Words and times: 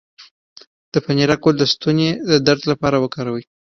د 0.91 0.95
پنیرک 1.05 1.39
ګل 1.43 1.55
د 1.59 1.63
ستوني 1.73 2.09
د 2.29 2.31
درد 2.47 2.63
لپاره 2.71 2.97
وکاروئ 3.03 3.43